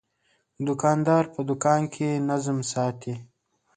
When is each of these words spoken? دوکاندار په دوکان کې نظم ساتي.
دوکاندار 0.67 1.23
په 1.33 1.41
دوکان 1.49 1.81
کې 1.93 2.09
نظم 2.29 2.57
ساتي. 2.71 3.15